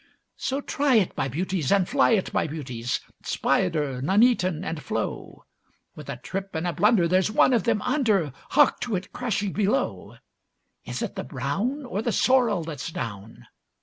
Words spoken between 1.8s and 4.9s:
fly it, my beauties, Spider, Nuneaton, and